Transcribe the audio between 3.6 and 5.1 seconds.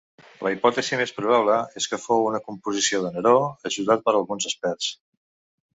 ajudat per alguns experts.